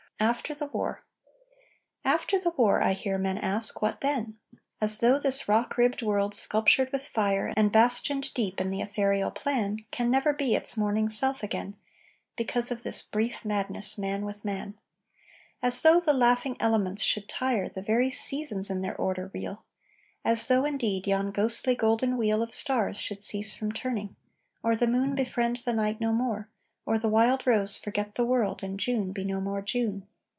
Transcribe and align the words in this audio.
AFTER 0.23 0.53
THE 0.53 0.67
WAR 0.67 1.03
After 2.05 2.37
the 2.37 2.53
war 2.55 2.79
I 2.79 2.93
hear 2.93 3.17
men 3.17 3.39
ask 3.39 3.81
what 3.81 4.01
then? 4.01 4.37
As 4.79 4.99
though 4.99 5.17
this 5.17 5.47
rock 5.47 5.77
ribbed 5.79 6.03
world, 6.03 6.35
sculptured 6.35 6.91
with 6.91 7.07
fire, 7.07 7.51
And 7.57 7.71
bastioned 7.71 8.31
deep 8.35 8.61
in 8.61 8.69
the 8.69 8.81
ethereal 8.81 9.31
plan, 9.31 9.83
Can 9.89 10.11
never 10.11 10.31
be 10.31 10.53
its 10.53 10.77
morning 10.77 11.09
self 11.09 11.41
again 11.41 11.75
Because 12.35 12.69
of 12.69 12.83
this 12.83 13.01
brief 13.01 13.43
madness, 13.43 13.97
man 13.97 14.23
with 14.23 14.45
man; 14.45 14.75
As 15.59 15.81
though 15.81 15.99
the 15.99 16.13
laughing 16.13 16.55
elements 16.59 17.01
should 17.01 17.27
tire, 17.27 17.67
The 17.67 17.81
very 17.81 18.11
seasons 18.11 18.69
in 18.69 18.83
their 18.83 18.95
order 18.95 19.31
reel; 19.33 19.65
As 20.23 20.45
though 20.45 20.65
indeed 20.65 21.07
yon 21.07 21.31
ghostly 21.31 21.73
golden 21.73 22.15
wheel 22.15 22.43
Of 22.43 22.53
stars 22.53 22.97
should 22.97 23.23
cease 23.23 23.55
from 23.55 23.71
turning, 23.71 24.15
or 24.61 24.75
the 24.75 24.85
moon 24.85 25.15
Befriend 25.15 25.61
the 25.65 25.73
night 25.73 25.99
no 25.99 26.13
more, 26.13 26.47
or 26.85 26.99
the 26.99 27.09
wild 27.09 27.47
rose 27.47 27.75
Forget 27.75 28.13
the 28.13 28.25
world, 28.25 28.61
and 28.61 28.79
June 28.79 29.13
be 29.13 29.23
no 29.23 29.41
more 29.41 29.63
June. 29.63 30.05